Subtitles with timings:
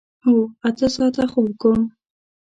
[0.23, 0.35] هو،
[0.67, 1.81] اته ساعته خوب کوم